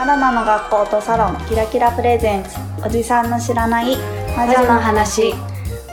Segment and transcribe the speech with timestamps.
[0.00, 2.56] アロマの学校とサロンキラキラプレゼンツ。
[2.82, 3.98] おじさんの知らない
[4.34, 5.34] 魔魔女の話。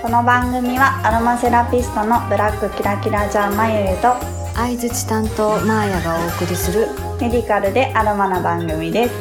[0.02, 4.16] この番組はアロマセラピストのブラックキラキラジャーマユユと
[4.56, 6.88] 相づち担当マーヤがお送りする
[7.20, 9.14] メディカルでアロマな番組です。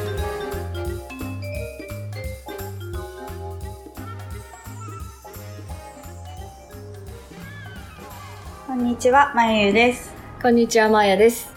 [8.69, 10.13] こんにちはまゆゆです。
[10.41, 11.53] こんにちはマーヤです。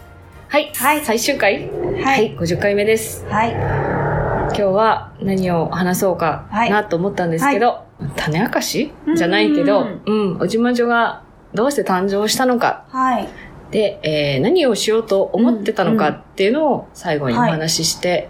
[0.48, 1.04] はい、はい。
[1.04, 2.36] 最終回はい。
[2.36, 3.24] 50回目です。
[3.26, 3.50] はい。
[3.52, 6.70] 今日は何を話そうかはい。
[6.70, 7.84] なと思ったんですけど、
[8.16, 8.92] 種明かし？
[9.16, 11.22] じゃないけどうんうんおじまじょが
[11.54, 12.84] どうして誕生したのか。
[12.88, 13.28] はい。
[13.70, 17.50] で、えー何をしようと思ってたのかっていうのを最後におはい。
[17.52, 18.28] 話しして、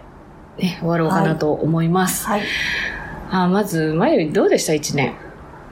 [0.57, 2.25] ね、終わろうかなと思います。
[2.27, 2.41] はい。
[3.31, 4.73] あまず、まゆどうでした？
[4.73, 5.15] 一年。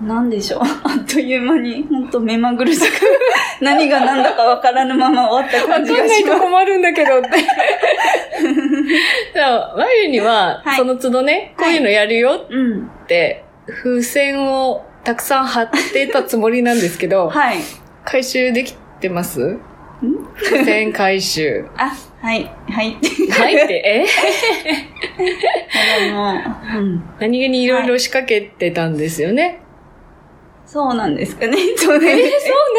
[0.02, 0.62] なんでしょう。
[0.84, 2.86] あっという間に、ほんと目まぐるしく、
[3.62, 6.40] 何が何だかわからぬまま終わった感じがします。
[6.42, 7.30] 困るんだけどって。
[7.30, 7.40] そう
[9.78, 12.90] まゆには、はいその都度ね、こういうのやるようん。
[13.04, 13.44] って、
[13.84, 17.58] 風船をたくさん貼ってたつもりなんですけど、 はい。
[18.06, 19.58] 回収できてます？
[20.42, 21.66] 風船回収。
[21.76, 21.92] あ、
[22.22, 22.50] はい。
[22.70, 22.98] はい。
[23.32, 24.06] はいって、え？
[27.20, 29.60] 何気にいろいろ仕掛けてたんですよね。
[30.72, 31.58] そうなんですかね。
[31.76, 32.22] そ うえー、ね。
[32.24, 32.28] そ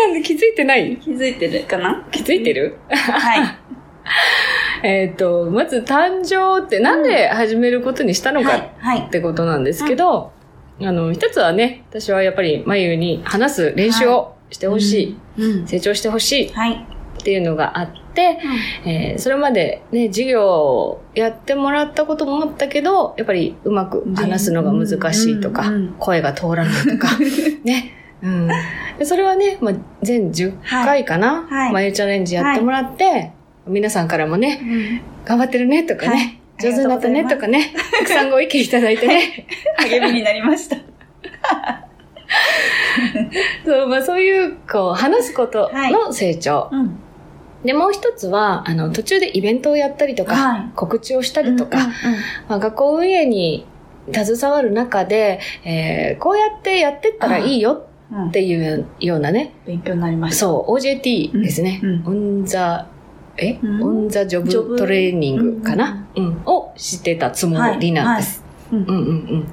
[0.07, 0.97] うなんだ、気づいてない？
[0.97, 2.07] 気づいてるかな？
[2.13, 2.77] 気づいてる？
[2.89, 3.57] はい。
[4.87, 8.71] えっと、まず誕生ってなんで始めることにしたのかはい。
[8.79, 9.11] はいっ。
[9.11, 10.31] てことなんですけど、
[10.81, 15.67] あの、一つはね、私はやっぱり眉に話す練習をしてほしい、うん。
[15.67, 16.87] 成長してほしいっはい。
[17.25, 18.39] ていうのがあって、
[18.84, 25.94] えーそれまでね、授業をやってもらったこともあったけど、やっぱりうまく話すのが難しいとか、うんうんうん。
[25.98, 27.08] 声が通らないとか、
[27.64, 27.97] ね。
[28.22, 28.48] うん、
[28.98, 31.72] でそれはね、まあ、全10回かな、はい。
[31.72, 33.33] 眉チャレンジやってもらって、
[33.66, 35.00] 皆さんからもね、うん。
[35.25, 36.72] 頑張ってるねとかね、はい。
[36.72, 39.47] 上手になったねとかね、たくさんご意見いただいてね、
[39.78, 40.76] 励みになりました。
[43.65, 46.69] そう、まあそういう、こう、話すことの成長。
[46.70, 46.99] うん。
[47.65, 50.71] で、もう一つは、あの、途中でイベントをやったりとか、はい。
[50.75, 51.91] 告知をしたりとか、うんうん
[52.48, 53.66] まあ、学校運営に
[54.12, 58.28] 携わる中で、えーこうやってやってったらいいようん。
[58.28, 60.41] っていうようなね、勉強になりました。
[60.41, 61.81] そう、OJT ですね。
[61.82, 62.03] うん。
[62.06, 62.10] オ
[62.43, 62.87] ンザ、
[63.37, 63.82] え、うん。
[63.82, 64.76] オンザジョブブ。
[64.76, 66.43] トレーニングかな、うん。
[66.47, 68.43] をしてたつもりなんです。
[68.70, 68.82] はい。
[68.82, 68.88] うん。
[68.88, 69.03] うんう
[69.37, 69.47] ん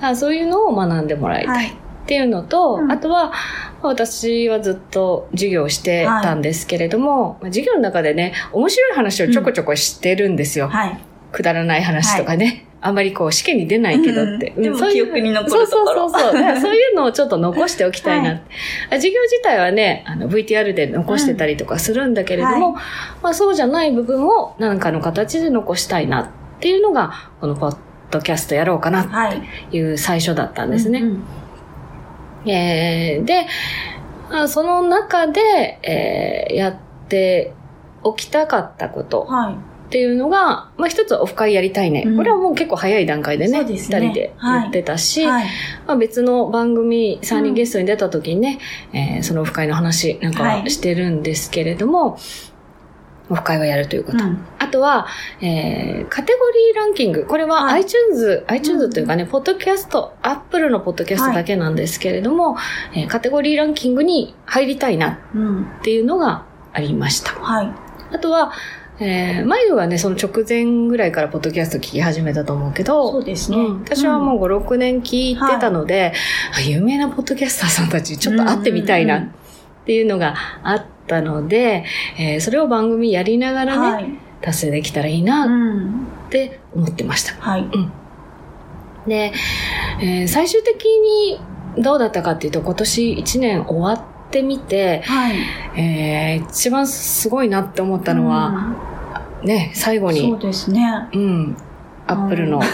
[0.00, 0.16] あ。
[0.16, 1.72] そういうのを学んでもらいたい。
[2.02, 2.04] はい。
[2.04, 3.32] っていうのと、うんあとは、
[3.82, 10.68] 私はずっと授業をしてたんですけれども、まあ授業の中でね、面白い話をちょこちょこしてるんですよ。
[10.68, 10.98] はい。
[11.32, 12.66] くだらない話とかね。
[12.84, 14.52] あんまりこう試験に出ないけどって。
[14.56, 16.60] うんでもそういう記憶に残るところそうそうそうそう。
[16.60, 18.30] そういうのをちょっと残しておきたいな。
[18.30, 18.36] は
[18.90, 22.74] あ授業自体はね、あの VTR で残してたりとかするんだけれども、うん
[23.22, 26.26] まあそうじゃない部分を何かの形で残したいなっ
[26.60, 27.76] ていうのが、このポッ
[28.10, 29.36] ドキャストやろうかなはい。
[29.36, 31.00] っていう最初だったんですね。
[31.00, 31.24] うんうん
[32.46, 33.46] えーで、
[34.30, 35.40] あその中で、
[35.82, 36.76] えーやっ
[37.08, 37.52] て
[38.02, 39.54] おきたかったことはい。
[39.54, 39.56] っ
[39.92, 42.04] ていうのが、まあ一つはオフ会やりたいね。
[42.06, 45.46] うんこれはもう結構早い段階でね、二、ね人で言ってたし、はい。
[45.86, 48.58] まあ、別の番組3人ゲストに出た時にね、
[48.94, 52.18] えーそのオフ会の話なんかははいしてるんですけれども、
[53.32, 54.18] オフ会をやるということ。
[54.24, 55.06] うんあとは、
[55.42, 57.26] えーカテゴリーランキング。
[57.26, 62.56] これははい iTunes、iTunes というかね、ポッドキャスト、Apple のポッドキャストだけなんですけれども、
[62.94, 65.62] えーカテゴリーランキングに入りたいなうん。
[65.64, 67.32] っていうのがありました。
[67.32, 67.72] はい。
[68.14, 68.52] あとは、
[69.00, 73.56] えー、眉はね、その直前ぐらいからポッドキャスト聞き始めたと思うけど、そうですね。
[73.58, 76.12] うん私はもう5、6年聞いてたので、
[76.56, 79.28] あ有名なポッドキャスターさんたちちょっと会ってみたいなっ
[79.84, 81.84] ていうのがあったので、
[82.18, 84.18] えーそれを番組やりながらね、はい。
[84.40, 86.06] 達成できたらいいうなん。
[86.26, 87.34] って思ってました。
[87.40, 87.66] はい。
[89.06, 89.32] で、
[90.00, 95.36] えー最終的にどうだったかっていうと、今年1年終わってみて、はい。
[95.76, 98.74] えー一番すごいなって思ったのは、
[99.42, 101.08] ね、最後うん、そうに、ですね。
[101.12, 101.56] うん、
[102.12, 102.60] アップルの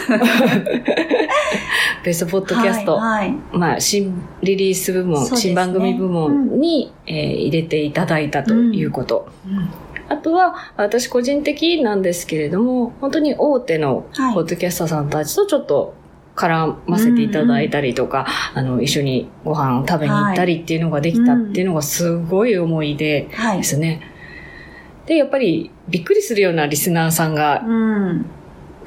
[2.05, 3.29] ベストポッドキャスト、はい。
[3.29, 4.13] はいまあ、新
[4.43, 7.17] リリース部門、ね新番組部門に、えー
[7.49, 9.29] 入れていただいたということ。
[9.47, 9.69] うん
[10.11, 15.95] あとは、私個人的なんですけれども、本当に大手のはいポッドキャスターさんたちとちょっと
[16.35, 23.63] 絡ませていただいたりとか、あの、一緒にご飯を食べに行ったりっていうのができたっていうのがすごい思い出はいで。
[23.65, 24.01] すね。
[25.05, 28.27] で、やっぱりびっくりするようなリスナーさんがうん。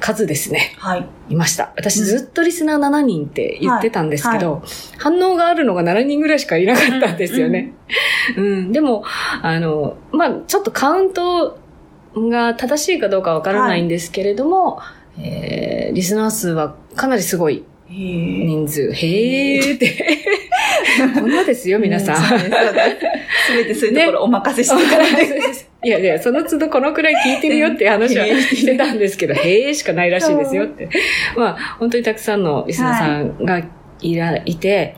[0.02, 0.74] 数ですね。
[0.78, 1.06] はい。
[1.30, 1.72] いました。
[1.76, 4.62] 私ずっとリスナー7人って言ってたんですけど、は
[4.98, 7.72] 反応があるのが7人ぐらいしかいなかったんですよね。
[8.36, 9.04] うん、でも、
[9.42, 11.58] あの、まあちょっとカウント
[12.16, 14.80] が正しいかどうかわからないんですけれども、
[15.18, 17.64] えーリスナー数はかなりすごい。
[17.88, 18.92] 人数。
[18.92, 20.16] へーって。
[21.14, 22.16] こんなですよ、皆さん。
[22.16, 25.28] すべてそういうところお任せしてからね。
[25.84, 30.88] いやいや、その都度このくらい聞いてるよって話はしてたんですけど、へーしかないらしいですよって。
[31.36, 33.62] まあ、本当にたくさんのリスナーさんが
[34.00, 34.96] いら、いて、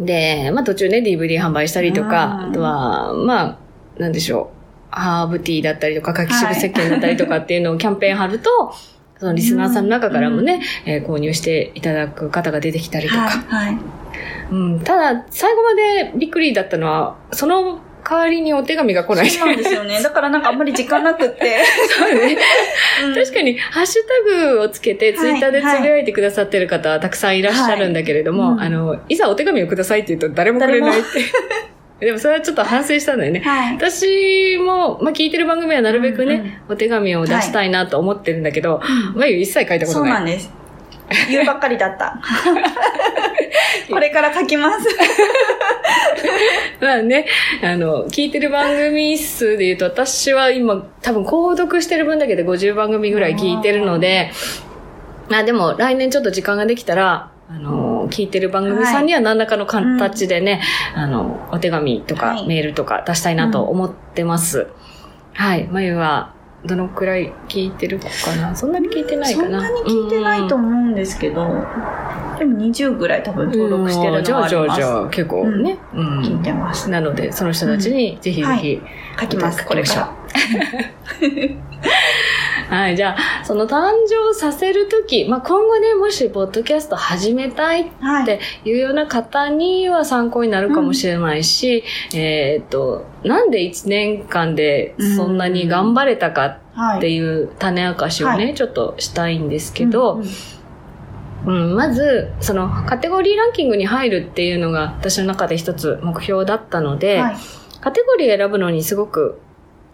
[0.00, 3.58] で、まあ途中ね、DVD 販売したりとか、うんあとは、ま
[3.96, 4.50] あ、なんでしょ
[4.90, 8.74] う、ハーブティーだったりとか、柿渋石鹸だったりとかっていうのをキャンペーン貼ると、
[9.18, 13.72] そのリスナーさんの中からもね、えー購入していただく方が出てきたりとか、はい。
[13.72, 13.78] はい。
[14.50, 19.30] うん、ただ、最後までびっくりだったのは、その代わりにお手紙が来ない。
[19.30, 20.00] そうなんですよね。
[20.02, 21.58] だからなんかあんまり時間なくって。
[21.88, 22.38] そうね。
[23.04, 31.08] うん確かに、ハッシュタグをつけて、ツイッターでつぶやいてくださってる方はたくさんいらっしゃるんだけれども、はいうんあの、いざお手紙をくださいって言うと誰もくれないって。
[32.00, 33.40] でもそれはちょっと反省したんだよね。
[33.40, 33.74] はい。
[33.74, 38.80] 私も、まあ、聞いてる番組はなるべくね、うんうんお手紙を出したいなと思ってるんだけど、
[39.14, 40.10] まゆ一切書いたことない。
[40.10, 40.50] そうなんです。
[41.30, 42.20] 言うばっかりだった。
[43.88, 44.86] これから書きます。
[46.80, 47.26] まあね、
[47.62, 54.30] あの、聞いてる番組数で言うと、私は今、多分購読してる分だけで50番組ぐらい聞いてるので、
[55.28, 60.60] まあでも来年ちょっと時間ができたら、あの、聞いてる番組さんには何らかの形でね、
[60.94, 64.68] あの、お手紙とかはいメールとか出したいなと思ってます。
[65.32, 65.66] はい。
[65.68, 66.34] まゆは、
[66.64, 68.54] どのくらい聞いてるかな？
[68.56, 69.64] そんなに聞いてないかな？
[69.64, 71.46] そんなに聞いてないと思うんですけど、
[72.36, 74.80] でも20ぐらい多分登録してるのがありじゃあじゃあます。
[74.80, 75.78] じゃあ結構ね。
[75.94, 76.90] うん聞いてます。
[76.90, 78.80] なので、その人たちにぜひぜひ、
[79.20, 80.12] 書きます、これから。
[82.68, 88.24] はい、じゃあ、その誕生させるとき、まあ、今後ね、もし、ポッドキャスト始めたいっはい。
[88.26, 91.82] ていうような方には参考になるかもしれないし、
[92.14, 96.98] えーっと、なんで1年間でそんなに頑張れたかはい。
[96.98, 100.28] っていう種明かしをね、はちょっとしたいんですけど、うんうん
[101.46, 107.36] うん、まず、そのカテゴリーランキングに入るっていうのが私の中で一つ目標だったので、はい。
[107.80, 109.40] カテゴリー選ぶのにすごく、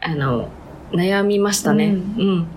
[0.01, 0.49] あの、
[0.93, 1.87] 悩みましたね。
[1.87, 2.49] ううん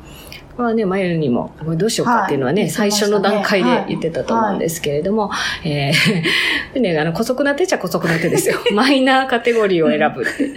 [0.57, 0.61] ん。
[0.61, 5.31] まあね、マユにも、これどうしようかっていうのはね、はい最初の段階ではい言ってたと思うんですけれども、
[5.63, 8.57] えー でね、あの、古速な手ちゃ古速な手ですよ。
[8.73, 10.47] マイナーカテゴリーを選ぶって。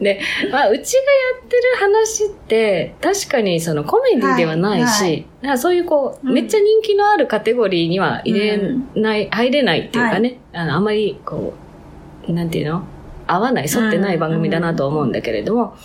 [0.00, 0.20] で、
[0.50, 8.60] まあ、うちがやってる話って、確かにそのコメディではないし、はそういうこう、うんめっちゃ人気のあるカテゴリーには入れ
[8.94, 11.54] ない、入れないっていうかね、あの、あまりこ
[12.28, 12.84] う、なんていうの？
[13.26, 15.76] 合わない、沿ってない番組だなと思うんだけれども、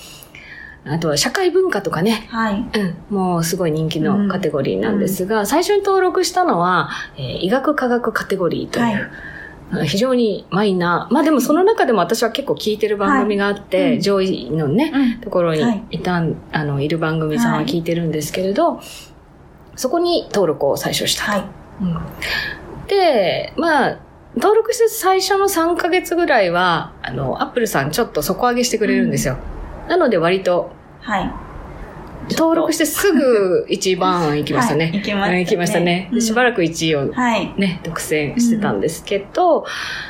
[0.85, 2.55] あとは社会文化とかね、はい。
[2.55, 9.01] うん、もうすごい人気のカテゴリーなんですが、最初に登録したのは、えー医学科学カテゴリーという、はい
[9.71, 11.13] あ非常にマイナー。
[11.13, 18.81] まあでもその中でも私は結構聞いてる番組があって、はいうん上位のね、うんところにはいいたん、あの、いる番組さんは聞いてるんですけれど、
[19.75, 21.31] そこに登録を最初したと。
[21.31, 21.43] はい。
[21.81, 21.97] うん
[22.89, 23.99] で、まあ、
[24.35, 29.37] 登録して最初の3ヶ月ぐらいは、あの、アップルさんちょっと底上げしてくれるんですよ。
[29.89, 30.71] なので割と、
[31.01, 31.31] はい。
[32.31, 34.85] 登録してすぐ一番行きましたね。
[34.85, 37.53] はい行きましたねしばらく1位をはい。
[37.57, 39.65] ね、独占してたんですけど、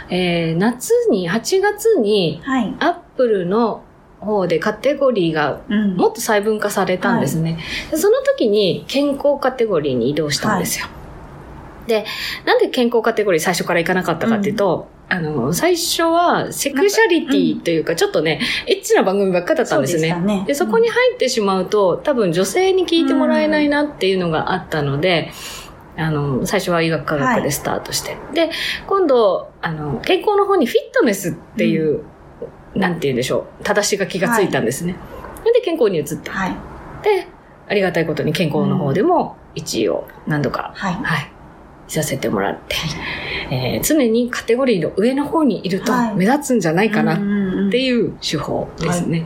[0.10, 2.76] えー夏に、8月に、はい。
[2.80, 3.84] アップルの
[4.20, 7.58] 方でカテゴリーがうんもっと細分化されたんですね。
[7.90, 10.88] でその時に健康カテゴリーに移動したんですよ。
[11.88, 12.06] で、
[12.46, 20.12] なんで健康カテゴリー最初から行かなかったかっていうと、あの、最初はセクシャリティというか、ちょっとね、エッチな番組ばっかだったんですね。
[20.12, 25.32] そねで、そこに入ってしまうと、多分女性に聞いてもらえないなっていうのがあったので、
[25.98, 28.18] あの、最初は医学科学でスタートして。
[28.34, 28.52] で、
[28.88, 32.04] 今度、あの、健康の方にフィットネスっていう、
[32.76, 34.96] なんて言うんでしょう、正しが気がついたんですね。
[35.44, 36.30] で、健康に移って。
[36.30, 36.56] はい。
[37.04, 37.28] で、
[37.68, 40.94] ありがたいことに健康の方でも1位を何度か、はい。
[40.94, 41.32] はい、
[41.90, 42.76] させてもらって、
[43.52, 49.26] えー常にカテゴリーの上の方にいるとはい目立つんじゃないかなっなていう手法ですね。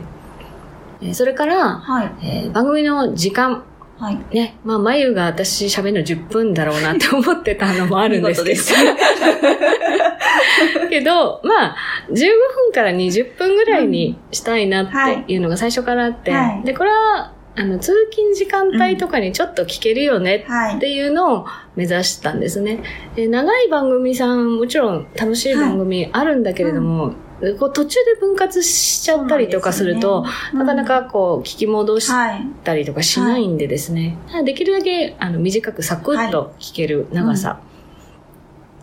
[1.02, 2.12] えーそれから、はい。
[2.22, 3.64] えー番組の時間、
[3.98, 4.18] はい。
[4.34, 8.60] ね、まあ、眉が私喋るの10分だろうなって思ってたのもあるんですけど。
[10.90, 11.76] けど、まあ、
[12.10, 20.76] 15分から20分ぐらいにしたいなっていうのが最初からあって、はいで、これは、あの、通勤時間帯とかにちょっと聞けるよねはい。
[20.76, 21.46] っていうのを
[21.76, 22.82] 目指したんですね。
[23.14, 27.12] で長い番組さん、もちろん楽しい番組あるんだけれども、
[27.58, 32.46] こう途中で分割しちゃったりとかすると、なかなかこう聞き戻しはい。
[32.64, 37.60] たりとかしないんでですね、できるだけあの短くサクッと聞ける長さ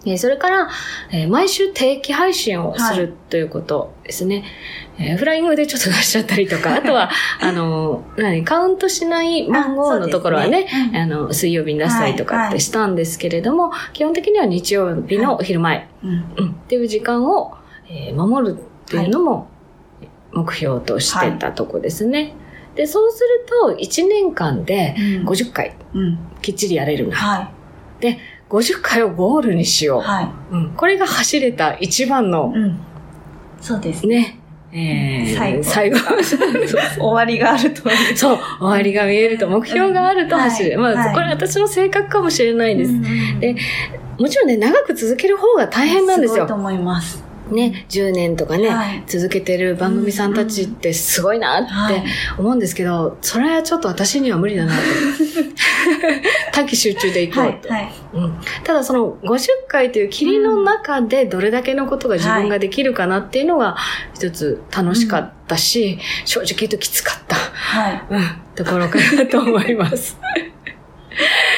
[0.05, 0.69] えーそれから、
[1.11, 4.43] えー毎週定期配信をするということですね。
[4.97, 16.09] えーフライングでちょっと出しちゃったりとか、 あとは、あの、何、カウントしない番号のところはね、あねうんあの、水曜日に出したりとかってしたんですけれども、基本的には日曜日のお昼前、うん。
[16.37, 17.53] うん、っていう時間を、
[17.89, 19.47] えー守るっていうのも
[20.33, 22.33] 目標としてたとこですね。
[22.75, 26.19] で、そうすると、1年間でうん50回うん。
[26.41, 27.15] きっちりやれるな。
[27.15, 27.51] は
[28.51, 30.03] 50回をゴールにしよい。
[30.03, 30.55] はう。
[30.55, 32.27] うん、これが走れた一番い。
[32.27, 32.79] の、うん。
[33.61, 34.37] そうですね。
[34.71, 35.97] ね、えー最後最後。
[36.99, 37.89] 終わりがあると。
[38.15, 40.77] そう、終わりが見えると、目標があると走る。
[40.79, 42.91] まあ、うんはいこれ私の性格かもしれないです。
[42.91, 43.55] うんで
[44.19, 46.53] もちろんね、長く続ける方が大変なんですよすごいと。
[46.53, 47.23] 思います。
[47.51, 52.03] ね、10年とかね、はい続けてる番組さんたちってすごいなって
[52.37, 54.81] 思うんですけど、それはちょっと私には無理だなと。
[56.53, 57.49] 短期集中でいこはい。
[57.49, 57.69] うと。
[57.69, 57.91] はい。
[58.13, 63.77] うんただその50回という霧の中でどれだけのことが自分ができるかなっていうのが
[64.13, 68.03] 一つ楽しかったし、正直言うときつかった、はい。
[68.09, 68.21] うん、
[68.55, 70.17] ところかなと思います。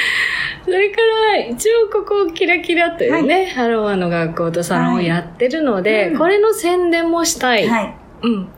[0.73, 7.67] それから、一応ここ、キラキラというね、ハローワの学校とサロンをやってるので、うんこれの宣伝もしたい。
[7.67, 7.95] はい。
[8.23, 8.49] うん。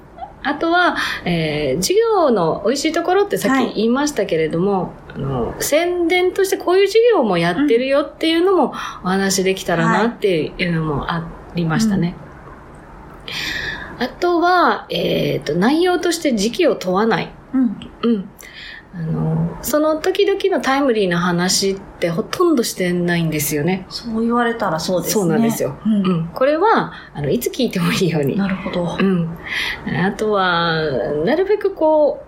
[0.42, 0.96] あとは、
[1.26, 8.68] えー授業の美味しいところってさっはいき言いましたけれども、あの、宣伝としてこういう授業もやってるよっていうのも
[9.04, 12.16] お話できたらなっていうのもありましたね。
[14.00, 17.34] あとは、えっ、と、内容として時期を問わない。
[17.54, 17.78] うん。
[18.04, 18.30] うん。
[18.98, 23.86] あの、その時々のタイムリーな話ってほとんどしてないんですよね。
[23.90, 25.22] そう言われたらそうですね。
[25.22, 25.76] そうなんですよ。
[25.86, 25.90] う。
[25.90, 26.28] うんん。
[26.34, 28.38] これは、あの、いつ聞いてもいいように。
[28.38, 29.04] なるほどう。
[29.04, 29.38] ん。
[30.06, 30.76] あとは、
[31.26, 32.24] なるべくこ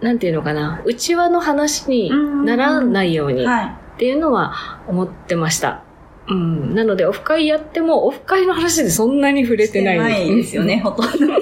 [0.00, 2.10] う、なんていうのかな、内輪の話に
[2.44, 4.52] ならないようにっはていうのは
[4.88, 5.82] 思ってました。
[6.28, 6.74] うん。
[6.74, 9.56] なので、オフ会やっても、オフ会の話でそんなに触い。
[9.58, 9.98] れてない。
[9.98, 11.34] ないですよね、ほとんど。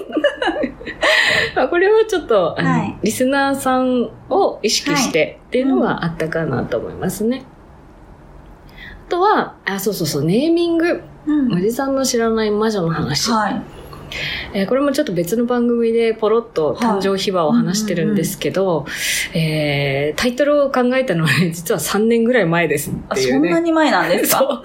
[1.57, 7.45] まあこれはちょっと、はいリスナーさんを意識してっていうのがあったかなと思いますね。
[9.07, 11.03] あとは、あ、そうそうそう、ネーミング。
[11.27, 13.31] うんおじさんの知らない魔女の話。
[13.31, 13.63] はい。
[14.53, 18.87] えーこれもちょっと別の番組でポロッと誕生秘話を話してるんですけど、
[19.35, 23.49] えータイトルを考えたのはね、 実は3年ぐらい前ですっあ、ていうんね。
[23.51, 24.63] そなに前なんですそうか。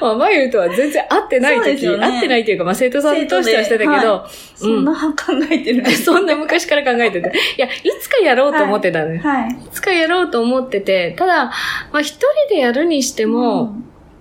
[0.00, 7.32] まあ、マユとは全然会ってない時、ね会ってないというか、まあ、生徒さんとしてはしてたけど、はそんな考えてるんです そんな昔から考えてて。
[7.56, 9.20] いや、いつかやろうと思ってたのよ。
[9.20, 9.50] はい。
[9.50, 11.52] いつかやろうと思ってて、ただ、ま
[11.92, 12.16] あ、一
[12.48, 13.76] 人でやるにしても、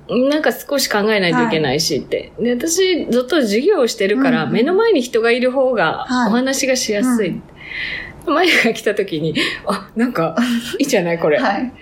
[0.10, 2.34] なんか少し考えないといけないしって。
[2.40, 7.30] で、私、ずっと授業をしてるから、うんうん目の前に人がいる方がはいお話がしやすい。
[7.30, 7.44] うん
[8.26, 10.36] マユが来た時に、あ、なんか、
[10.80, 11.38] いいじゃないこれ。
[11.38, 11.74] はい。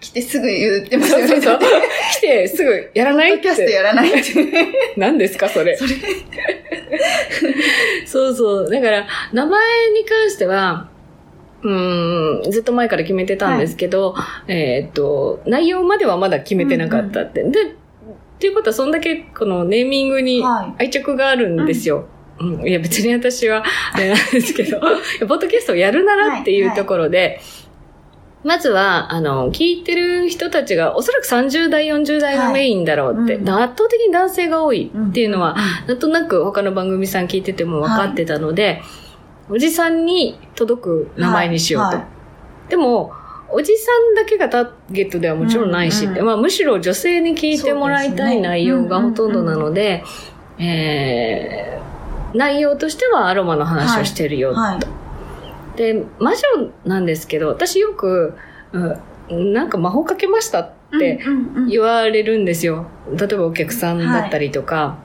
[0.00, 1.30] 来てすぐ言ってましたよね。
[1.30, 1.70] そうそうそう。
[2.16, 3.72] 来て、すぐやらないっポッドキャストて。
[3.72, 4.32] やらないって。
[4.96, 5.76] 何ですか、それ。
[5.76, 5.90] それ。
[8.06, 8.70] そうそう。
[8.70, 10.88] だから、名前に関しては、
[11.64, 14.14] うーん、ずっと前から決めてたんですけど、
[14.46, 17.42] えーっと、内容まではまだ決めてなかったって。
[17.42, 17.74] で、っ
[18.38, 20.84] ていうことは、そんだけこのネーミングにはい。
[20.84, 22.06] 愛着があるんですよ。
[22.38, 24.78] うん、いや、別に私は、 あれなんですけど、
[25.26, 27.40] ポッドキャストをやるならっていうところで、
[28.42, 33.48] まずは、あの、聞いてる人たちが、おそらく30代、40代がメインだろうって、はいうん。
[33.48, 35.56] 圧倒的に男性が多いっていうのは、
[35.86, 38.82] なんとなく他の番組さん聞いてても分かってたので、
[39.50, 41.96] おじさんに届く名前にしようと。
[41.96, 42.06] は
[42.66, 42.70] い。
[42.70, 43.12] でも、
[43.50, 50.02] おじさんだけがターゲットではもちろんないし、うんうんまあ、むしろ女性に聞いてもらいたい内容がほとんどなので、
[50.58, 51.84] うんえー
[52.34, 55.76] 内容としてはアロマの話をしてるよ、はい。
[55.76, 58.34] で、魔女なんですけど、私よく、
[58.72, 59.00] うん
[59.52, 62.86] なんか魔法かけましたってうんうん言われるんですよ。
[63.16, 64.98] 例えばお客さんだったりとか、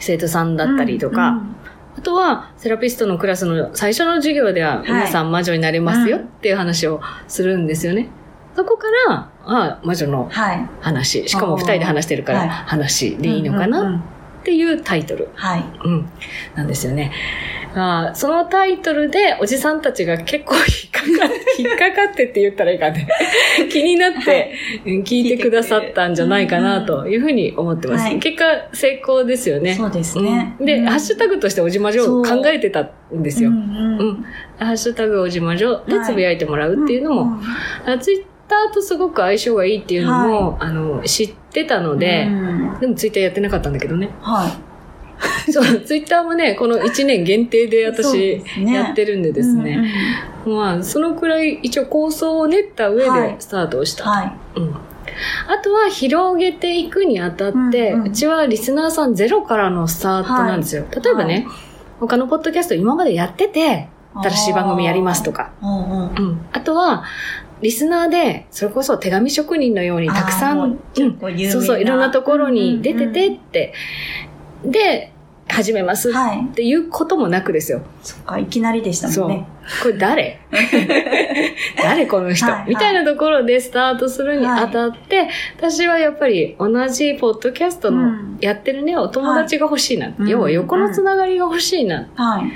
[0.00, 1.56] 生徒さんだったりとか、うん
[1.96, 4.88] あとは、セラピストのクラスの最初の授業では、い。
[4.88, 8.08] 皆さん魔女になれますようんっていう話をするんですよね。
[8.56, 10.68] そこから、あ魔女のはい。
[10.80, 12.48] 話、しかも二人で話してるから、はい。
[12.48, 14.02] 話でいいのかな
[14.42, 15.64] っていうタイトル、はい。
[15.84, 16.08] うん、
[16.56, 17.12] なんですよね。
[17.74, 23.08] あそのタイトルで、おじさんたちが結構引っかかって、 引っかかってって言ったらいいかね。
[23.70, 24.52] 気になって、
[24.84, 28.04] うん聞いてくださったんじゃないかなというふうに思ってます。
[28.04, 29.74] はい結果、成功ですよね。
[29.74, 30.56] そうですね。
[30.58, 33.50] うんで、うんハッシュタグとしておじまじょを考えてたんですよ。
[33.50, 34.24] ううんんうん
[34.58, 37.38] ハッシュタグおじまじょではいつぶやいてもらうっていうのも、
[37.86, 44.10] あツイッターとすごく相性がいいっていうのも、あの、知ってたので、うんでもツイッターやってなかったんだけどね。
[44.20, 44.50] はい。
[45.52, 49.92] そう、ツイッターもね、この1年限定で私やってるんでですね。
[50.44, 54.04] まあ、そのくらい一応構想を練った上ではいスタートをした。
[54.04, 54.74] はうん。
[55.48, 60.84] あとは広げていくにあたって、ううんうんちはリスナーさんゼロからのスタートなんですよ。
[60.90, 61.46] 例えばね、
[62.00, 65.52] 他のポッドキャスト今までやってて、新しい番組やりますとか。
[65.62, 66.14] うんうん。
[66.14, 66.46] うん。
[66.52, 67.04] あとは、
[67.62, 70.78] リスナーで、それこそ手紙職人のようにたくさん、う
[71.50, 73.72] そうそう、いろんなところに出ててって、
[74.64, 75.12] で、
[75.48, 77.82] 始めますはいっていうこともなくですよ。
[78.02, 79.46] そっか、いきなりでしたもんね。。
[79.82, 80.40] これ誰？
[81.82, 85.28] 誰この人、はいはいみたいなところでスタートするにあたって、
[85.58, 90.12] 私はやっぱり同じポッドキャストのうんやってるね、お友達が欲しいな。
[90.18, 92.08] うん要は横のつながりが欲しいな。
[92.14, 92.52] はい。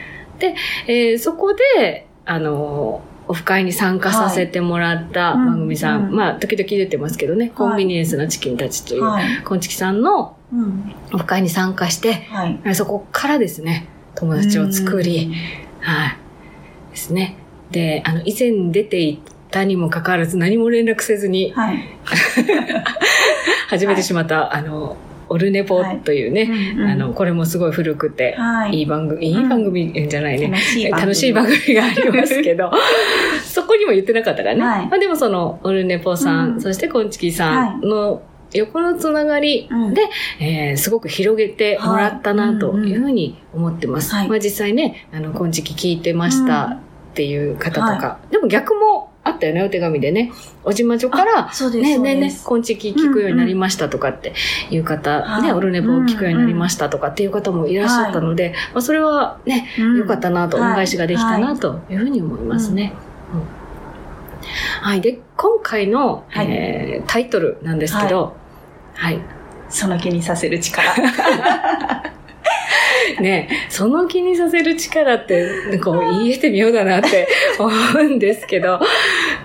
[0.87, 9.43] えーそこで、あのーオフ会に参加させてもらったはい番組さん、うんうんまあ、時々出てますけどね、コンビニエンスなチキンたちという、はい。
[9.43, 10.95] こんちきさんのうん。
[11.13, 12.75] オフ会に参加して、はい。
[12.75, 15.33] そこからですね、友達を作り、
[15.81, 16.17] はい。
[16.91, 17.37] ですね。
[17.71, 21.55] で、あの、以前出ていたにもかかわらず何も連絡せずにうん。
[21.55, 21.79] はい。
[23.69, 24.97] 始めてしまった、あの、
[25.29, 26.91] オルネポというね、うんうん。
[26.91, 28.79] あの、これもすごい古くて、はい。
[28.79, 30.51] いい番組、いい番組じゃないね。
[30.51, 31.07] 楽しい番組。
[31.07, 32.71] 楽しい番組がありますけど、
[33.45, 34.61] そこにも言ってなかったからね。
[34.63, 34.87] はい。
[34.87, 36.61] まあでもその、オルネポさん、うん。
[36.61, 39.95] そしてコンチキさんの横のつながりうん。
[39.95, 40.03] で、
[40.41, 44.15] えーすごく広げてもらったなというふうに思ってます。
[44.15, 44.29] はい。
[44.29, 46.79] まあ実際ね、あの、コンチキ聞いてましたっ
[47.15, 48.96] ていう方とか、でも逆も
[49.27, 50.33] あったよね、お手紙でね。
[50.63, 51.51] おじまちょから。
[51.73, 54.35] ねねえね聞くようになりましたとかって
[54.71, 62.93] いう方、はいね、オルネポを聞くようになりましたとかっていう方もいらっしゃったので、まあそれはね、うんよかったなと、はい恩返しができたなというふうに思いますね。
[63.33, 63.67] うん
[64.81, 65.01] はい。
[65.01, 68.37] で、今回の、はいえータイトルなんですけど、
[68.95, 69.21] はい。
[69.69, 70.95] その気にさせる力。
[73.21, 78.81] ね、その気にさせる力って、こう言えてみようだなって 思うんですけど、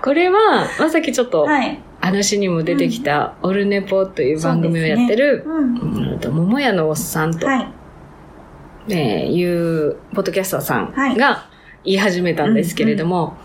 [0.01, 1.79] これは、まあ、さっきちょっとはい。
[2.03, 5.45] 話にも出てきた、オルネポという番組をやってる、
[6.31, 7.67] 桃屋のおっさんと、はい。
[8.89, 11.45] えーいう、ポッドキャスターさんはいが
[11.83, 13.37] 言い始めたんですけれども、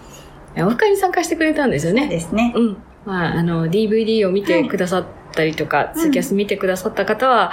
[0.57, 2.09] オフ会に参加してくれたんですよそうね。
[2.09, 2.53] ですね。
[2.57, 2.77] うん。
[3.05, 5.05] まあ、あの、DVD を見てくださっ
[5.37, 7.53] たりとか、うんツイキャス見てくださった方は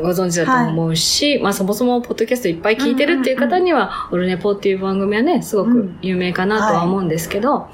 [0.00, 7.68] ご存知だと思うし、まあ、そもそもポッドキャストいっぱい聞いてるっていう方には、オルネポっていう番組はね、すごく有名かなとは思うんですけど、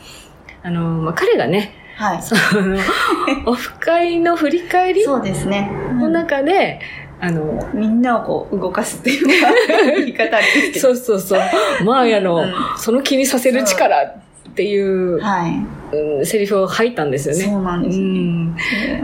[0.62, 2.22] あの、まあ、彼がね、はい。
[2.22, 2.78] その、
[3.46, 5.70] オフ会の振り返りそうですね。
[5.92, 6.80] の中で、
[7.20, 9.52] あの、みんなをこう動かすっていうか、
[9.98, 10.80] 言い方ですけど。
[10.80, 12.54] そうそうそう、マーヤのうん。
[12.78, 14.14] その気にさせる力
[14.50, 15.52] っていう、はい。
[15.92, 17.44] うんセリフを吐いたんですよね。
[17.44, 18.06] そうなんですうね。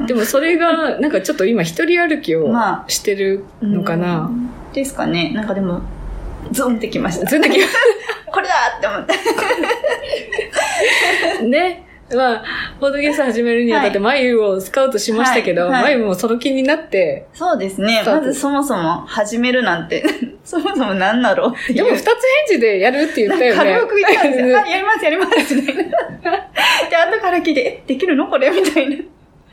[0.04, 4.26] んでもそれが、なんかちょっと今一人歩きをまあしてるのかな。
[4.26, 5.32] うんですかね。
[5.34, 5.80] なんかでも、
[6.52, 7.26] ゾンってきました。
[7.26, 7.58] ずんだけ、
[8.30, 9.14] これだって思って。
[11.48, 11.82] ね。
[12.14, 12.44] まあ、
[12.78, 18.02] ポッドキャスト始めるにあたって、はい眉をスカウトしましたけど、眉もその気になって、そうですね。
[18.04, 20.04] まずそもそも始めるなんて、
[20.44, 21.72] そもそも何だろう。
[21.72, 22.12] でも二つ返
[22.48, 23.58] 事でやるって言ったよね。
[23.74, 24.58] 軽く言ったんですよ。
[24.58, 25.56] あ、やります、やります。
[25.56, 25.72] で、
[26.96, 28.50] 後から聞いて、え、できるのこれ？
[28.50, 28.96] みたいな。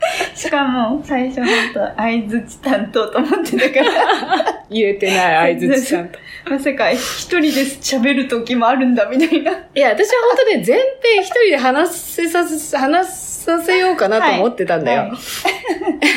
[0.34, 6.18] しかも、最初、ほんと、相づち担当と思ってたから、 言えてない相づちちゃんと。
[6.50, 9.52] まさか、一人で喋る時もあるんだ、みたいな。
[9.52, 15.02] いや、私は本当ね、全編一人で話せさせ、話させようかなと思ってたんだよ。
[15.02, 15.10] はい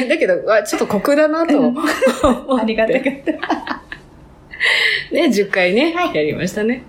[0.07, 1.91] だけど、わちょっと酷だなと思って。
[2.61, 3.81] ありがたかった。
[5.11, 6.83] ね、10回ね、はいやりましたね。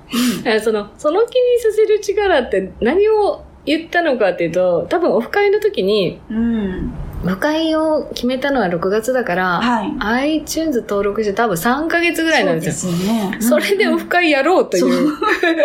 [0.62, 6.92] その、その気にさせる力って何を言ったのかっていうと、多分オフ会の時に、うん。
[7.24, 10.40] オフ会を決めたのは6月だから、はい。
[10.40, 12.92] iTunes 登録して多分3ヶ月ぐらいなんですよ。
[12.92, 13.36] そうですね。
[13.40, 15.12] それでオフ会やろうといそうう、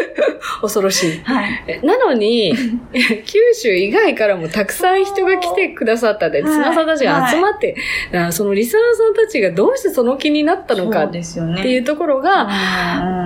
[0.62, 1.22] 恐ろしい。
[1.24, 1.64] はい。
[1.68, 2.54] えなのに、
[3.26, 7.76] 九州以外からもたくさん人が来てくださったんで、リスナーさんたちが集まって、
[8.12, 11.62] だからそのリスナーさんたちがどうしてその気になったのかっですよね。
[11.62, 12.48] ていうところが、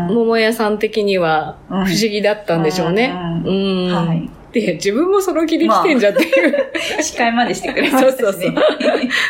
[0.02, 3.14] うん桃屋さん的には不思議だったんでしょうね。
[3.46, 3.52] うう
[3.90, 3.94] ん。
[3.94, 4.30] はい。
[4.52, 6.70] で、自分もその気で来てんじゃんっていう、
[7.02, 8.24] 司会までしてくれましたしね。
[8.24, 8.54] そうそうそう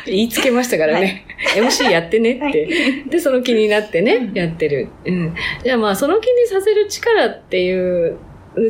[0.05, 1.25] 言いつけましたからね。
[1.55, 3.03] MC やってねって。
[3.09, 4.89] で、その気になってね、やってる。
[5.05, 5.35] うん。
[5.63, 8.17] じゃあまあ、その気にさせる力っていう、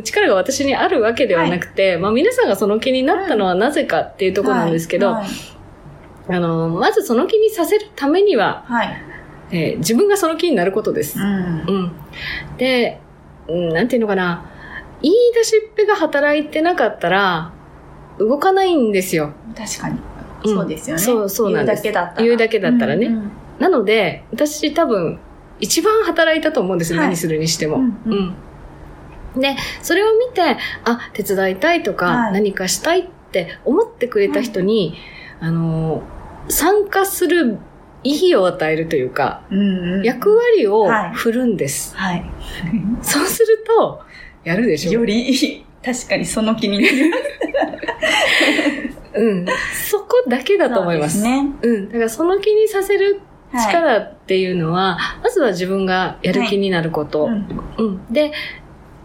[0.04, 5.26] 力が私にあるわけではなくて、まあ皆さんがその気になったのはなぜかっていうところなんですけど、はい。
[6.34, 9.02] あの、まずその気にさせるためには、はい。
[9.50, 11.18] えー自分がその気になることです。
[11.18, 11.26] うん。
[11.26, 11.92] うん。
[12.58, 13.00] で、
[13.48, 14.44] うんなんていうのかな。
[15.02, 17.52] 言い出しっぺが働いてなかったら、
[18.18, 19.32] 動かないんですよ。
[19.56, 19.94] 確かに。
[19.94, 20.08] うん
[20.44, 21.02] そうですよね。
[21.02, 22.24] そうそうなんです言うだけだったら。
[22.24, 25.18] 言うだけだったらねうんうんなので、私多分、
[25.58, 27.00] 一番働いたと思うんですよ。
[27.00, 27.76] はい何するにしても。
[27.76, 28.34] うんうんうん
[29.36, 34.94] で、それを見て、あ、手伝いたいとか、はい何かしたいって思ってくれた人に、
[35.40, 36.02] あの、
[36.48, 37.58] 参加する
[38.04, 39.58] 意義を与えるというか、うん
[39.98, 41.96] うん役割をはい振るんです。
[41.96, 42.24] はい。
[43.02, 44.00] そうすると、
[44.48, 47.12] やるでしょより、確かにその気になる。
[49.14, 49.46] うん。
[49.90, 51.20] そこだけだと思います。
[51.20, 51.52] そうですね。
[51.62, 51.88] うん。
[51.88, 53.72] だからその気にさせるはい。
[53.72, 57.24] 力っていうのは、まずは自分がやる気になること。
[57.24, 57.46] うん
[57.78, 58.12] うん。
[58.12, 58.32] で、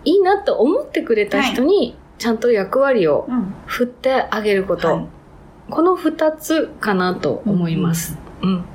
[0.04, 3.54] いいなと思ってくれた人に、ちゃんと役割をうん。
[3.66, 4.88] 振ってあげること。
[4.96, 5.06] はい
[5.70, 8.18] この二つかなと思います。
[8.42, 8.66] うん。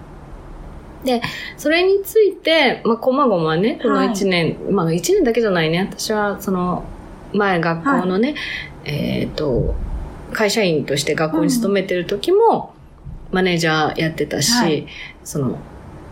[1.05, 1.23] で、
[1.57, 4.11] それについて、まあ、こまごまね、このはい。
[4.11, 5.89] 一年、まあ一年だけじゃないね。
[5.93, 6.85] 私は、その、
[7.33, 8.35] 前学校のね、
[8.85, 9.75] えっ、と、
[10.33, 12.75] 会社員として学校に勤めてる時も、
[13.31, 14.87] マネージャーやってたし、はい。
[15.25, 15.59] その、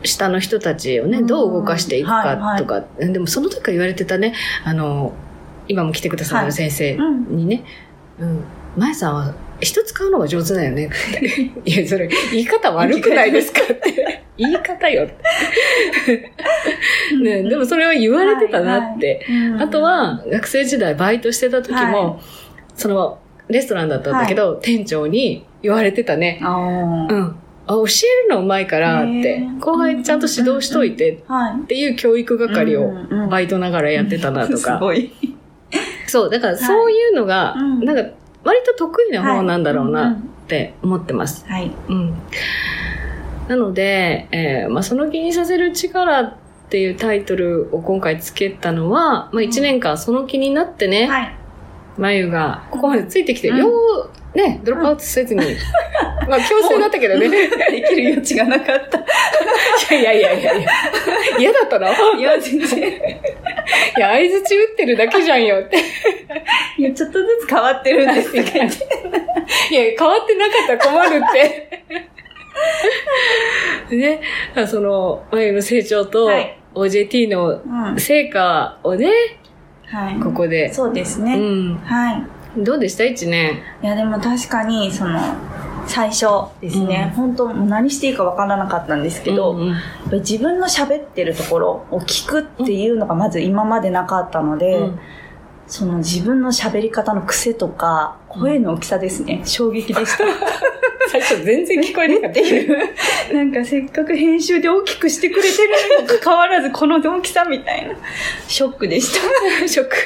[0.05, 1.27] 下の人たちをね、うん。
[1.27, 2.59] どう動かしていくはいはい。
[2.59, 5.13] かとか、でもその時から言われてたね、あの、
[5.69, 7.37] 今も来てくださる先生うん。
[7.37, 7.65] にね、
[8.21, 8.45] うん、
[8.77, 11.51] 前さんは人使うのが上手だよねって。
[11.65, 13.61] いや、それ、言い方悪くないですか？
[13.63, 14.23] って。
[14.37, 16.33] 言い方よって。
[17.23, 19.25] ね、でもそれは言われてたなって。
[19.31, 22.17] うんあと、は、学生時代バイトしてた時も、は
[22.75, 26.39] その、レストランだったんだけど、店長に言われてたね。
[26.43, 27.37] うん。
[27.69, 31.63] あ、教えるのうまいからって後輩ちゃんと指導しといてはい。
[31.63, 32.93] っていう教育係を
[33.29, 34.59] バイイトながらやってたなとか。
[34.79, 35.11] すごい。
[36.07, 38.03] そう、だからそういうのが、うんなんか、
[38.47, 41.45] 割と得意な方なんだろうはないって思ってます。
[41.49, 41.73] はい。
[41.89, 42.15] うん。
[43.49, 46.35] なので、えーまあ、その気にさせる力っ
[46.69, 51.37] ていうタイトルを今回つけたのは、まあ、1年間その気になってね、はい。
[51.99, 55.43] まゆがここまでついてきて、うんよう、ね、ドロップアウトせずに、
[56.29, 57.29] まあ、強制だったけどね。
[57.29, 57.49] で
[57.83, 58.99] きる余地がなかった。
[59.95, 60.71] いやいやいやいやいや、
[61.39, 61.89] 嫌だったの？
[62.19, 62.93] いや、全然。
[63.97, 65.77] いや、相づち打ってるだけじゃんよって。
[66.79, 68.59] いや、ちょっとずつ変わってるんですって書いて。
[68.59, 68.69] いや、
[69.99, 71.83] 変わってなかったら困るって。
[73.97, 74.21] ね、
[74.67, 77.99] その、眉の成長とはい OJT のうん。
[77.99, 79.11] 成果をね、
[79.87, 80.21] はい。
[80.21, 80.71] ここで。
[80.73, 81.35] そうですね。
[81.35, 81.77] うん。
[81.77, 82.23] はい。
[82.59, 83.05] どうでした？
[83.05, 83.63] 一年。
[83.83, 85.19] いや、でも確かに、その、
[85.87, 86.27] 最初
[86.61, 89.75] ですね、うん本当何していいかわからなかったんですけど、うん
[90.13, 94.99] 自分の喋ってるところを聞くっていうのがまず今までなかったので、うん
[95.69, 100.25] その自分の喋り方の癖とか、声の大きさですね、衝撃でした。
[101.11, 102.41] 最初全然聞こえなかっ ったて。
[102.41, 105.69] いう、なんかせっかく編集で大きくしてくれてる
[105.99, 107.95] にもかかわらずこの大きさみたいな、
[108.47, 109.13] ショックでし
[109.61, 109.67] た。
[109.69, 109.97] ショック。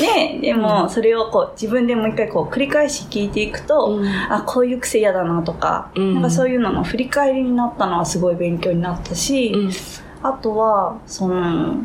[0.00, 4.08] ねでもそれをこう自分でもう一回こう繰り返し聞いていくと、うん。
[4.08, 6.14] あ、こういう癖嫌だなとか、うん。
[6.14, 9.70] なんかそういうのの振り返りになったのはすごい勉強になったし、うん。
[10.22, 11.76] あとは、その、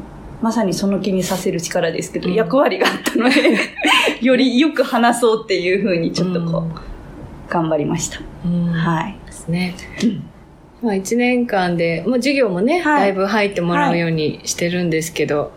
[0.41, 2.36] まさにその気にさせる力ですけど、うん。
[2.36, 3.58] 役割があったので、
[4.22, 8.20] よりよく話そうっていうふうにちょっとこう、頑張りました。
[8.46, 8.67] うん。
[8.72, 9.17] はい。
[9.26, 9.76] ですね。
[10.82, 13.02] まあ一年間で、もう授業もね、はい。
[13.02, 15.52] だいぶ入ってもらうようにしてるんですけど、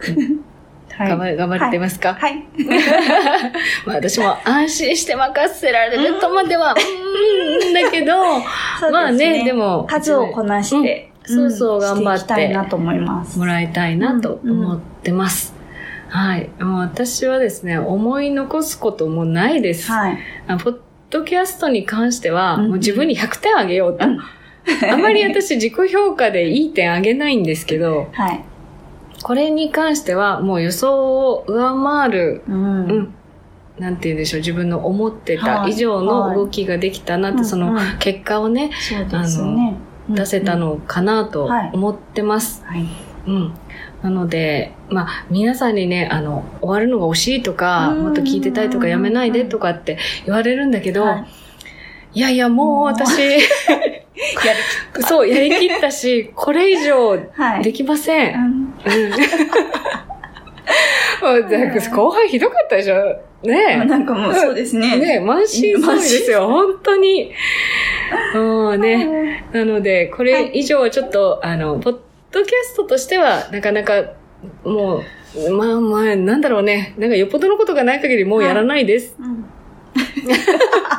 [0.00, 0.49] はい。
[1.08, 2.44] 頑張れ頑張れてますか、はい。
[3.86, 8.38] まあ私も安心して任せられるとまでは、 うーん、だけど、
[8.90, 13.38] まあね、でも、数をこなして、うんそうそうん頑張ってたいなと思います。
[13.38, 15.54] もらいたいなと思ってます。
[16.08, 16.50] はい。
[16.58, 19.92] もう私はですね、思い残すこともないです。
[19.92, 20.18] はい。
[20.48, 20.76] あポッ
[21.10, 24.06] ドキャストに関しては、うんもう自分に100点あげようと。
[24.06, 24.18] うん
[24.90, 28.44] あまり私自己評価でいい点あげないんですけど、はい。
[29.22, 32.52] これに関してはもう予想を上回る、う。
[32.52, 33.14] うんん、
[33.78, 39.76] なんて言うんでしょう、自分の思ってた以上の動きができたなって、はいそのうんうん結果をね、そうですね。
[40.08, 40.60] 出せたうん。
[40.60, 42.64] のかなとはい思ってます。
[42.64, 42.86] はい。
[43.26, 43.54] うん。
[44.02, 51.24] なので、まあ、皆さんにね、あの、終わるのが惜しいとか、うんもっと聞いてたいとか、やめないでとかって言われるんだけど、はい
[52.14, 57.62] い、やいや、もう私、 やるそう、やりきったし、これ以上はい。
[57.62, 58.34] できません。
[58.34, 58.42] うん
[58.84, 59.10] うん。
[61.20, 61.42] もう
[61.94, 62.96] 後輩ひどかったでしょ？
[63.42, 64.80] ねなんかもうそうですえ。
[64.80, 64.96] ね。
[64.98, 65.46] ねえ、満身
[65.80, 67.32] 創痍ですよ、本当に。
[68.34, 69.44] もうね。
[69.52, 71.96] なので、これ以上はちょっと、あの、ポッ
[72.32, 74.02] ドキャストとしては、なかなか、
[74.64, 75.02] も
[75.36, 76.94] う、まあまあ、なんだろうね。
[76.98, 79.16] なんかよっぽどのことがない限りもうやらないです。
[79.18, 79.44] うん。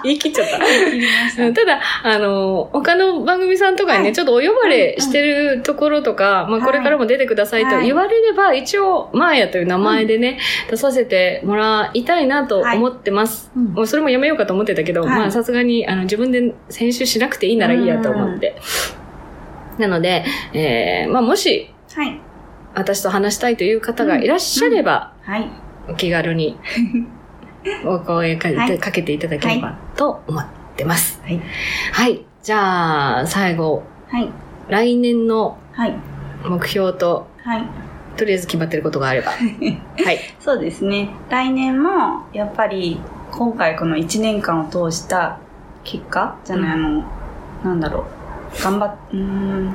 [0.04, 1.54] 言い切っちゃった。
[1.54, 1.66] た。
[1.66, 4.14] だ、あの、他の番組さんとかにね、はい。
[4.14, 13.52] ちょっとお呼ばれしてるところとか、まあ、はいこれからも出てくださいと言われれば、一応、マーヤという名前でね、出させてもらいたいなと思ってます。
[13.56, 13.66] うん。
[13.74, 15.10] もうそれもやめようかと思ってたけど、はい。
[15.10, 18.56] まあ、さすがに、あの、自分で編集しなくていいならいいやと思って。
[19.78, 22.22] なので、えー、まあ、もし、はい。
[22.74, 25.50] 私と話したいという方がいらっしゃれば、はい。
[25.90, 26.58] お気軽に、
[27.86, 30.46] お声かけ,、はいかけていただければと思っ
[30.76, 31.22] てます。
[31.24, 31.42] はい。
[31.94, 32.26] はい。
[32.44, 34.30] じゃあ、最後、はい。
[34.70, 35.96] 来年のはい。
[36.44, 37.64] 目標と、はい。
[38.18, 39.32] とりあえず決まってることがあれば。
[39.32, 39.38] は
[40.12, 40.20] い。
[40.40, 41.10] そうですね。
[41.30, 43.00] 来年も、やっぱり、
[43.32, 45.38] 今回この1年間を通した
[45.84, 47.04] 結果じゃない、うんあの、
[47.64, 48.06] なんだろ
[48.60, 48.64] う。
[48.64, 49.74] 頑張っ、うーん、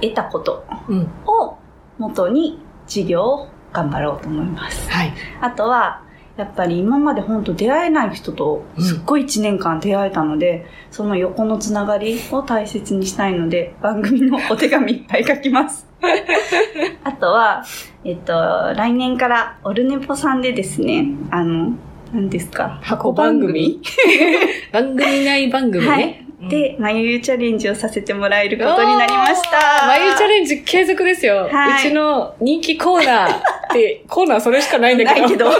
[0.00, 1.08] 得たことうん。
[1.26, 1.56] を
[1.98, 4.90] 元に事業を頑張ろうと思います。
[4.90, 5.12] はい。
[5.40, 6.00] あとは、
[6.38, 15.84] やっぱり今まで本当出会えない人とすっごい1年間出会えたので、その横のつながりを大切にしたいので、番組のお手紙いっぱい書きます。
[17.02, 17.64] あとは、
[18.04, 18.32] えっと、
[18.76, 21.72] 来年からオルネポさんでですね、あの、
[22.14, 23.82] 何ですか箱番組？
[24.72, 25.90] 番組内番組ね。
[25.90, 26.27] はい。
[26.40, 29.86] うん、で、まゆゆチャレンジをさせてもらえることになりました。
[29.86, 31.48] まゆチャレンジ継続ですよ。
[31.50, 33.40] はいうちの人気コーナーっ
[33.72, 35.20] て、 コーナーそれしかないんだけど。
[35.20, 35.50] ないけど。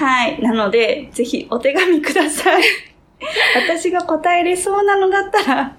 [0.00, 0.40] はい。
[0.40, 2.62] なので、ぜひお手紙ください。
[3.56, 5.72] 私が答えれそうなのだったら、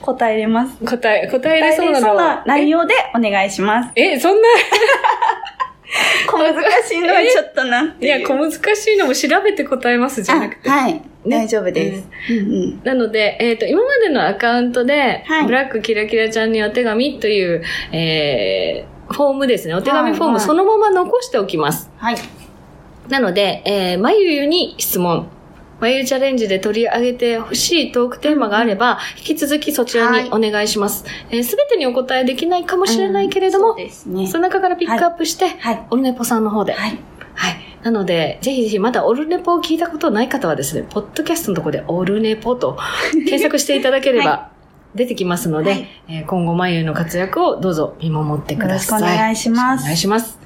[0.00, 0.76] 答えれます。
[0.84, 3.90] 答え、答えれ答えれそうなのそうな内容でお願いします。
[3.94, 4.48] え、そんな、
[6.26, 8.18] 小難しいのはちょっとなっていう。
[8.18, 10.70] いや、小難しいのも調べて答えますじゃなくて。
[10.70, 11.02] あはい。
[11.26, 12.08] 大丈夫です。
[12.30, 12.80] うんうん。
[12.82, 19.74] なので、えっ、と、今までのアカウントで、はいブラックキラキラちゃんにお手紙という、えー、フォームですね。
[19.74, 21.90] お手紙フォーム、はいはいそのまま残しておきます。
[21.96, 22.16] はい。
[23.08, 25.28] なので、えー、まゆゆに質問。
[25.82, 31.04] まゆゆチャレンジで取り上げてほしいトークテーマがあれば、引き続きそちらにお願いします。
[31.28, 34.28] えーすべてにお答えできないかもしれないけれども、そうですね。
[34.28, 35.86] その中からピックアップして、はい。
[35.90, 36.72] オルネポさんの方で。
[36.72, 36.96] はい。
[37.34, 37.56] はい。
[37.82, 42.78] なので、ぜひぜひまだオルネポを聞いたことない方はですね、ポッドキャストのところでオルネポと
[43.12, 44.50] 検索していただければは
[44.94, 49.16] 出てきますので、はいえー今後まゆの活躍をどうぞ見守ってくよろしください。
[49.16, 49.82] お願いします。
[49.82, 50.38] お願いします。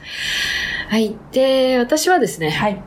[0.88, 1.14] はい。
[1.33, 2.81] で、私はですね、はい。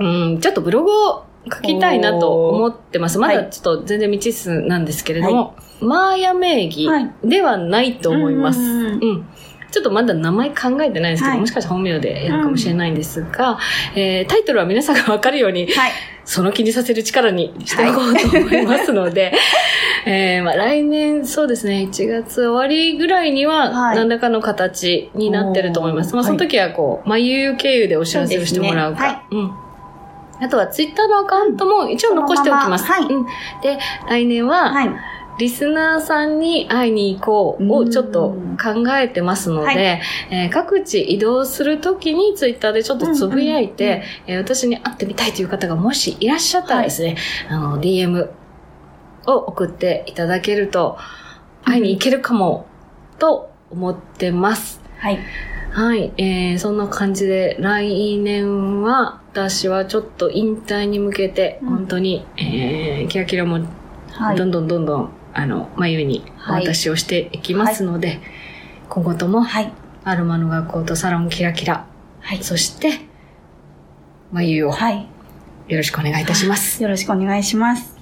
[0.00, 3.18] うん、ちょっとブログを書きたいなと思ってます。
[3.18, 8.60] まだはいちょっと全然未知数なんですけれども、マーヤ名義はいではないと思います。
[8.60, 9.28] うんうんうんうん。
[9.70, 13.58] ちょっとまだ名前考えてないんですけど、はいもしかしたら本名でやるかもしれないんですが、
[13.94, 15.92] えータイトルは皆さんがわかるように、はい。
[16.24, 19.32] その気にさせる力にしていこうと思いますので、
[20.04, 26.14] えーまあ、来年、そうですね、1月終わりぐらいには、はい何らかの形になってると思います。
[26.14, 29.24] まあ、その時は、こう、まゆゆ経由でお知らせをしてもらうか。
[29.30, 29.67] そうねうん。
[30.40, 32.88] あとは、ツイッターのアカウントも一応残しておきます。
[32.88, 33.26] ままはいうん。
[33.60, 34.90] で、来年は、はい。
[35.38, 47.16] リスナーさんに会いに行こうをちょっと考えてますので、はいえー各地移動するときにツイッターでちょっとつぶやいて、うんうんうんえー私に会ってみたいという方がもしいらっしゃったらですね、
[47.48, 48.28] あの、DM
[49.26, 50.98] を送っていただけると、
[51.64, 52.66] 会いに行けるかも、
[53.18, 54.80] と思ってます。
[54.98, 55.18] はい。
[55.70, 63.60] はい、えー、そんな感じで、来年は、私はちょっと引退に向けて、うん本当に、えー、キラキラも
[64.10, 64.36] はい。
[64.36, 68.20] どんどんどんどん、あの、眉にお渡しをしていきますので、
[68.88, 69.72] 今後とも、はい。
[70.04, 71.86] アロマの学校とサロンキラキラ、
[72.20, 72.42] はい。
[72.42, 73.00] そして、
[74.32, 75.06] 眉をはい。
[75.68, 76.82] よろしくお願いいたします。
[76.82, 77.96] よろしくお願いします。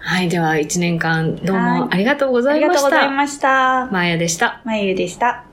[0.00, 3.10] はい、では一年間どうはいもありがとうごあざいましりがとうございた。
[3.12, 3.86] ました。
[3.92, 4.60] マーヤでした。
[4.64, 5.49] まゆゆでした。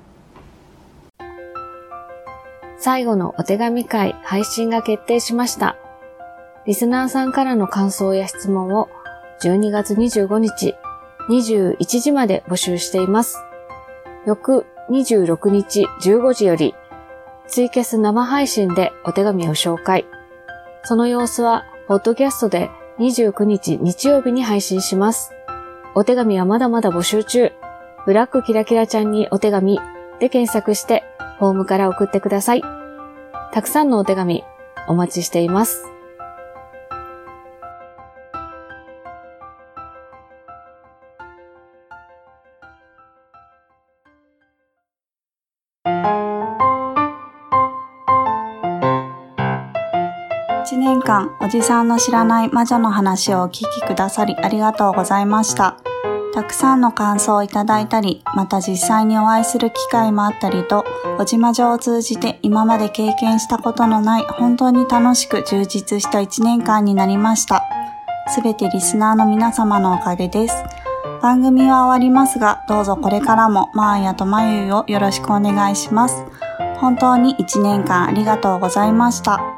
[2.88, 5.76] 最後のお手紙会配信が決定しました。
[6.66, 8.88] リスナーさんからの感想や質問を
[9.42, 10.74] 12月25日
[11.28, 13.40] 21時まで募集しています。
[14.26, 16.76] 翌26日15時より
[17.50, 20.06] ツイキャス生配信でお手紙を紹介。
[20.84, 22.70] その様子は、ポッドキャストで
[23.00, 25.34] 29日日曜日に配信します。
[25.94, 27.52] お手紙はまだまだ募集中。
[28.06, 29.78] ブラックキラキラちゃんにお手紙
[30.22, 31.04] で検索して、
[31.38, 32.77] フォームから送ってください。
[33.54, 34.44] たくさんのお手紙、
[34.88, 35.86] お待ちしています。
[50.68, 55.78] 1年間おじさんの知らない魔女の話をお聞きくださりありがとうございました。
[56.38, 60.86] たくさんの感想をいただいたり、また実際にお会いする機会もあったりと、
[61.18, 67.64] おじまじょを通じて今まで経験したことのない本当に楽しく充実した1年間になりました。
[68.28, 70.54] すべてリスナーの皆様のおかげです。
[71.24, 76.24] 番組は終わりますが、どうぞこれからもマーヤとマユユをよろしくお願いします。
[76.76, 79.57] 本当に1年間ありがとうございました。